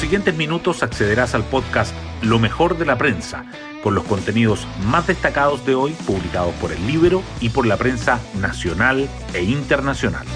[0.00, 3.44] siguientes minutos accederás al podcast Lo mejor de la prensa,
[3.82, 8.18] con los contenidos más destacados de hoy publicados por el libro y por la prensa
[8.40, 10.26] nacional e internacional.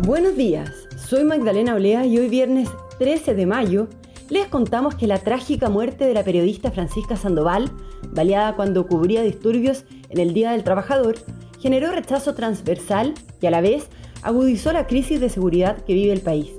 [0.00, 2.68] Buenos días, soy Magdalena Olea y hoy viernes
[2.98, 3.88] 13 de mayo
[4.28, 7.70] les contamos que la trágica muerte de la periodista Francisca Sandoval,
[8.10, 11.14] baleada cuando cubría disturbios en el Día del Trabajador,
[11.58, 13.88] generó rechazo transversal y a la vez
[14.22, 16.52] agudizó la crisis de seguridad que vive el país.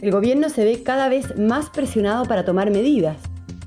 [0.00, 3.16] El gobierno se ve cada vez más presionado para tomar medidas.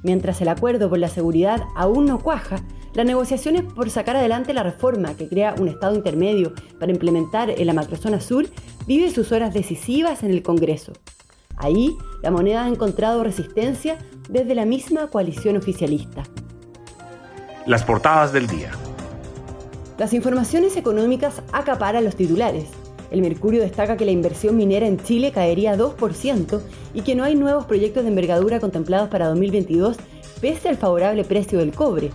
[0.04, 2.62] Mientras el acuerdo por la seguridad aún no cuaja,
[2.94, 7.68] las negociaciones por sacar adelante la reforma que crea un estado intermedio para implementar en
[7.68, 8.48] la macrozona sur
[8.88, 10.94] vive sus horas decisivas en el Congreso.
[11.58, 13.98] Ahí, la moneda ha encontrado resistencia
[14.30, 16.24] desde la misma coalición oficialista.
[17.66, 18.72] Las portadas del día.
[19.98, 22.66] Las informaciones económicas acaparan los titulares.
[23.12, 26.60] El Mercurio destaca que la inversión minera en Chile caería 2%
[26.94, 29.98] y que no hay nuevos proyectos de envergadura contemplados para 2022
[30.42, 32.12] pese al favorable precio del cobre.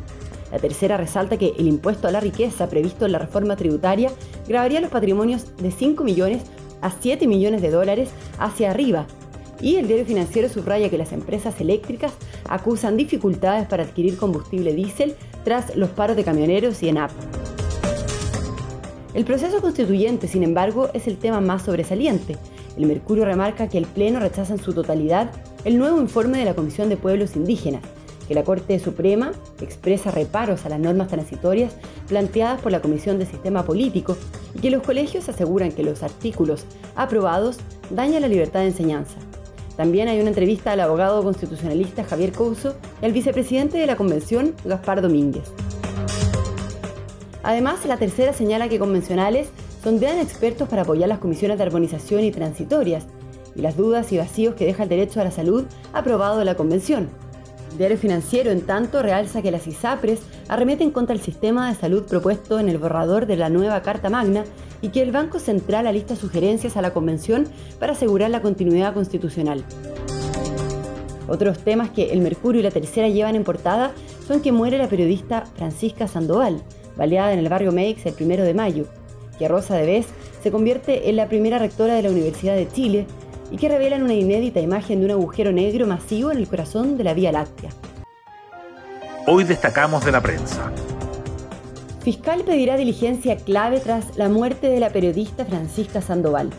[0.51, 4.11] La tercera resalta que el impuesto a la riqueza previsto en la reforma tributaria
[4.47, 6.43] grabaría los patrimonios de 5 millones
[6.83, 9.07] a 7 millones de dólares hacia arriba,
[9.63, 12.13] y el diario financiero subraya que las empresas eléctricas
[12.49, 17.13] acusan dificultades para adquirir combustible diésel tras los paros de camioneros y ENAP.
[19.15, 22.39] El proceso constituyente, sin embargo, es el tema más sobresaliente.
[22.79, 25.31] El Mercurio remarca que el Pleno rechaza en su totalidad
[25.67, 27.83] el nuevo informe de la Comisión de Pueblos Indígenas,
[28.27, 31.75] que la Corte Suprema expresa reparos a las normas transitorias
[32.09, 34.17] planteadas por la Comisión de Sistema Político
[34.55, 36.65] y que los colegios aseguran que los artículos
[36.97, 37.59] aprobados
[37.91, 39.19] dañan la libertad de enseñanza.
[39.77, 44.55] También hay una entrevista al abogado constitucionalista Javier Couso y al vicepresidente de la convención,
[44.65, 45.53] Gaspar Domínguez.
[47.43, 49.49] Además, la tercera señala que convencionales
[49.83, 53.05] sondean expertos para apoyar las comisiones de armonización y transitorias
[53.57, 56.55] y las dudas y vacíos que deja el derecho a la salud aprobado de la
[56.55, 57.09] convención.
[57.73, 62.05] El diario financiero, en tanto, realza que las ISAPRES arremeten contra el sistema de salud
[62.05, 64.45] propuesto en el borrador de la nueva Carta Magna
[64.81, 67.47] y que el Banco Central alista sugerencias a la Convención
[67.81, 69.65] para asegurar la continuidad constitucional.
[71.29, 73.93] Otros temas que el Mercurio y la Tercera llevan en portada
[74.27, 76.63] son que muere la periodista Francisca Sandoval,
[76.97, 78.87] baleada en el barrio Meix el primero de mayo,
[79.39, 80.07] que Rosa de Vez
[80.43, 83.07] se convierte en la primera rectora de la Universidad de Chile
[83.51, 87.05] y que revelan una inédita imagen de un agujero negro masivo en el corazón de
[87.05, 87.71] la Vía Láctea.
[89.27, 90.73] Hoy destacamos de la prensa.
[92.03, 96.51] Fiscal pedirá diligencia clave tras la muerte de la periodista Francisca Sandoval.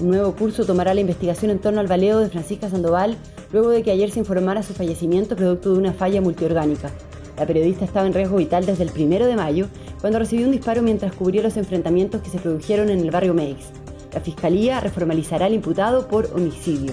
[0.00, 3.16] Un nuevo curso tomará la investigación en torno al baleo de Francisca Sandoval
[3.52, 6.90] luego de que ayer se informara su fallecimiento producto de una falla multiorgánica.
[7.38, 9.68] La periodista estaba en riesgo vital desde el primero de mayo,
[10.00, 13.66] cuando recibió un disparo mientras cubría los enfrentamientos que se produjeron en el barrio Meix.
[14.12, 16.92] La Fiscalía reformalizará al imputado por homicidio.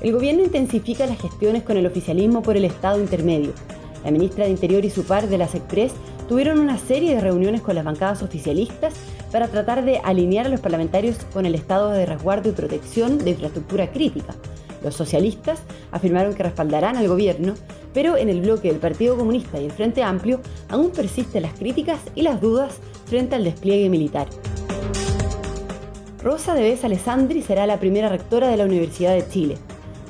[0.00, 3.52] El gobierno intensifica las gestiones con el oficialismo por el Estado intermedio.
[4.04, 5.92] La ministra de Interior y su par de la SECPRES
[6.28, 8.94] tuvieron una serie de reuniones con las bancadas oficialistas
[9.30, 13.30] para tratar de alinear a los parlamentarios con el estado de resguardo y protección de
[13.30, 14.34] infraestructura crítica.
[14.82, 15.60] Los socialistas
[15.92, 17.54] afirmaron que respaldarán al gobierno,
[17.92, 22.00] pero en el bloque del Partido Comunista y el Frente Amplio aún persisten las críticas
[22.14, 24.28] y las dudas frente al despliegue militar.
[26.22, 29.56] Rosa de Bes Alessandri será la primera rectora de la Universidad de Chile.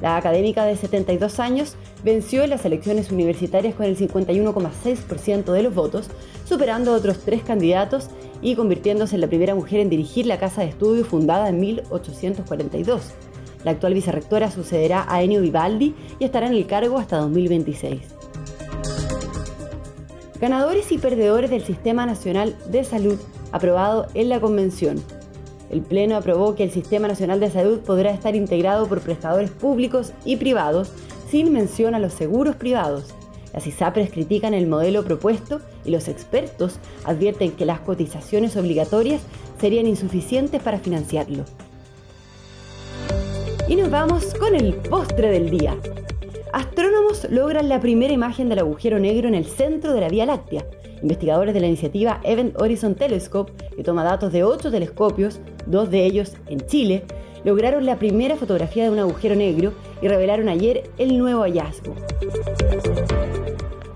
[0.03, 5.75] La académica de 72 años venció en las elecciones universitarias con el 51,6% de los
[5.75, 6.09] votos,
[6.47, 8.09] superando a otros tres candidatos
[8.43, 13.13] y convirtiéndose en la primera mujer en dirigir la casa de estudio fundada en 1842.
[13.65, 18.01] La actual vicerrectora sucederá a Enio Vivaldi y estará en el cargo hasta 2026.
[20.41, 23.19] Ganadores y perdedores del Sistema Nacional de Salud
[23.53, 25.03] aprobado en la Convención.
[25.71, 30.13] El Pleno aprobó que el Sistema Nacional de Salud podrá estar integrado por prestadores públicos
[30.25, 30.93] y privados
[31.31, 33.15] sin mención a los seguros privados.
[33.53, 39.21] Las ISAPRES critican el modelo propuesto y los expertos advierten que las cotizaciones obligatorias
[39.61, 41.45] serían insuficientes para financiarlo.
[43.71, 45.77] Y nos vamos con el postre del día.
[46.53, 50.67] Astrónomos logran la primera imagen del agujero negro en el centro de la Vía Láctea.
[51.03, 56.05] Investigadores de la iniciativa Event Horizon Telescope, que toma datos de ocho telescopios, dos de
[56.05, 57.05] ellos en Chile,
[57.45, 61.95] lograron la primera fotografía de un agujero negro y revelaron ayer el nuevo hallazgo.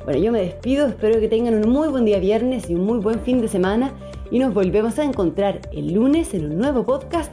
[0.05, 3.00] Bueno, yo me despido, espero que tengan un muy buen día viernes y un muy
[3.00, 3.93] buen fin de semana
[4.31, 7.32] y nos volvemos a encontrar el lunes en un nuevo podcast,